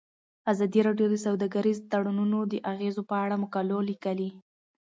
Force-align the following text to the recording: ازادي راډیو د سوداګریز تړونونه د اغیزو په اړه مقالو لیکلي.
ازادي 0.51 0.79
راډیو 0.87 1.07
د 1.11 1.15
سوداګریز 1.25 1.77
تړونونه 1.91 2.37
د 2.51 2.53
اغیزو 2.71 3.01
په 3.09 3.15
اړه 3.23 3.35
مقالو 3.43 3.77
لیکلي. 3.89 4.29